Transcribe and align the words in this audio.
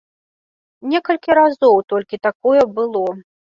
Некалькі 0.93 1.37
разоў 1.41 1.75
толькі 1.95 2.21
такое 2.27 2.61
было. 2.81 3.07